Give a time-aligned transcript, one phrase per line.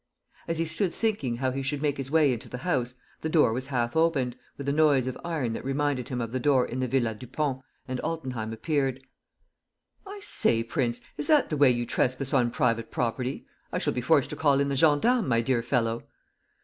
[0.47, 3.53] As he stood thinking how he should make his way into the house, the door
[3.53, 6.79] was half opened, with a noise of iron that reminded him of the door in
[6.79, 8.99] the Villa Dupont, and Altenheim appeared:
[10.07, 13.45] "I say, prince, is that the way you trespass on private property?
[13.71, 16.07] I shall be forced to call in the gendarmes, my dear fellow!"